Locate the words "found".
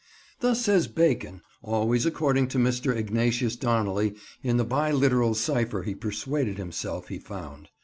7.19-7.69